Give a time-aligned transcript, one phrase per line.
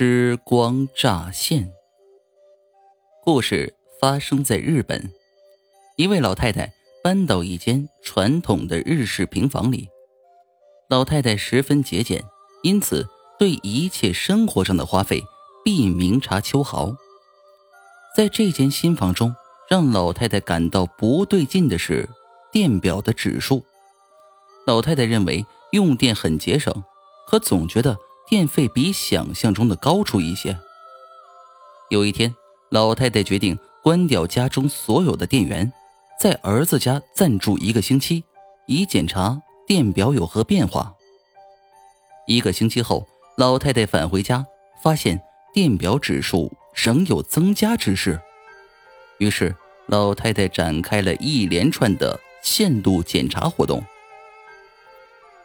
[0.00, 1.72] 时光乍现。
[3.24, 5.10] 故事发生在日本，
[5.96, 9.88] 一位老太太搬到一间传统的日式平房里。
[10.88, 12.22] 老太太十分节俭，
[12.62, 13.08] 因此
[13.40, 15.20] 对一切生活上的花费
[15.64, 16.94] 必明察秋毫。
[18.16, 19.34] 在这间新房中，
[19.68, 22.08] 让老太太感到不对劲的是
[22.52, 23.64] 电表的指数。
[24.64, 26.84] 老太太认为用电很节省，
[27.26, 27.98] 可总觉得。
[28.28, 30.58] 电费比想象中的高出一些。
[31.88, 32.34] 有一天，
[32.68, 35.72] 老太太决定关掉家中所有的电源，
[36.20, 38.22] 在儿子家暂住一个星期，
[38.66, 40.94] 以检查电表有何变化。
[42.26, 43.08] 一个星期后，
[43.38, 44.44] 老太太返回家，
[44.82, 45.18] 发现
[45.54, 48.20] 电表指数仍有增加之势。
[49.16, 49.56] 于是，
[49.86, 53.82] 老太太展开了一连串的线路检查活动。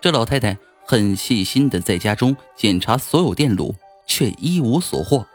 [0.00, 0.58] 这老太太。
[0.86, 3.74] 很细心的在家中检查所有电路，
[4.06, 5.26] 却一无所获。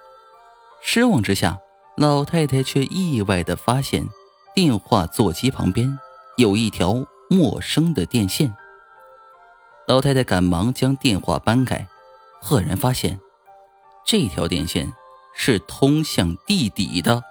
[0.82, 1.60] 失望之下，
[1.98, 4.08] 老太太却意外的发现，
[4.54, 5.98] 电话座机旁边
[6.38, 8.54] 有一条陌生的电线。
[9.88, 11.88] 老太太赶忙将电话搬开，
[12.40, 13.20] 赫然发现，
[14.06, 14.94] 这条电线
[15.36, 17.24] 是通向地底的。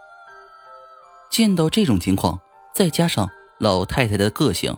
[1.31, 2.41] 见到这种情况，
[2.75, 4.77] 再加上老太太的个性，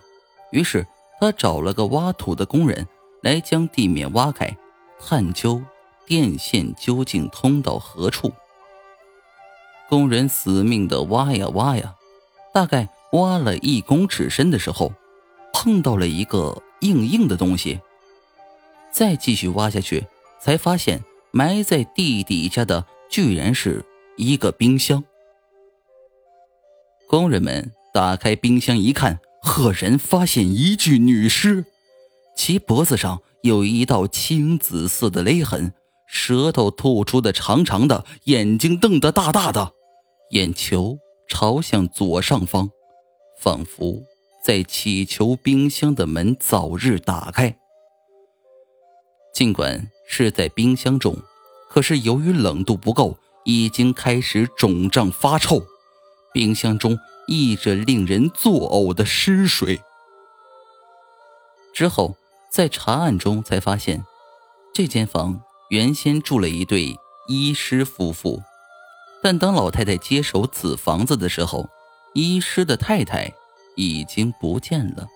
[0.53, 0.87] 于是
[1.19, 2.87] 她找了个挖土的工人。
[3.23, 4.57] 来将地面挖开，
[4.99, 5.63] 探究
[6.07, 8.33] 电线究竟通到何处。
[9.89, 11.97] 工人死命的挖呀挖呀，
[12.55, 14.93] 大概挖了一公尺深的时候，
[15.53, 17.81] 碰到了一个硬硬的东西。
[18.93, 20.07] 再继续挖下去，
[20.41, 23.85] 才发现埋在地底下的居然是
[24.17, 25.05] 一个冰箱。
[27.09, 31.65] 工人们打开冰箱一看，赫然发现一具女尸。
[32.43, 35.75] 其脖子上有一道青紫色的勒痕，
[36.07, 39.75] 舌头吐出的长长的，眼睛瞪得大大的，
[40.31, 42.71] 眼球朝向左上方，
[43.39, 44.03] 仿佛
[44.43, 47.59] 在祈求冰箱的门早日打开。
[49.35, 51.15] 尽管是在冰箱中，
[51.69, 55.63] 可是由于冷度不够，已经开始肿胀发臭，
[56.33, 59.79] 冰箱中溢着令人作呕的尸水。
[61.75, 62.17] 之后。
[62.51, 64.05] 在查案中才发现，
[64.75, 66.97] 这间房原先住了一对
[67.29, 68.43] 医师夫妇，
[69.23, 71.69] 但当老太太接手此房子的时候，
[72.13, 73.33] 医师的太太
[73.77, 75.07] 已经不见了。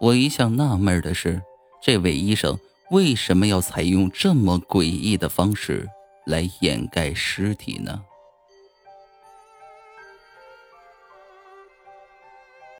[0.00, 1.42] 我一向纳闷的是，
[1.82, 2.56] 这位医生
[2.92, 5.88] 为什么要采用这么诡异的方式
[6.24, 8.04] 来掩盖尸体呢？